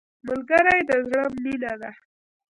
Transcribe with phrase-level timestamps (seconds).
[0.27, 1.91] ملګری د زړه مینه ده